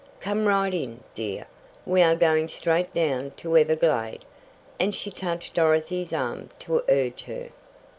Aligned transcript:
"Come 0.19 0.47
right 0.47 0.73
in, 0.73 1.01
dear. 1.13 1.45
We 1.85 2.01
are 2.01 2.15
going 2.15 2.49
straight 2.49 2.91
down 2.91 3.33
to 3.37 3.55
Everglade," 3.55 4.25
and 4.79 4.95
she 4.95 5.11
touched 5.11 5.53
Dorothy's 5.53 6.11
arm 6.11 6.49
to 6.61 6.83
urge 6.89 7.25
her. 7.25 7.49